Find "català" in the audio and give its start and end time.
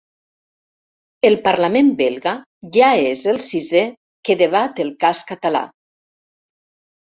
5.31-5.65